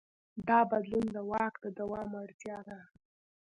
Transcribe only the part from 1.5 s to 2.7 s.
د دوام اړتیا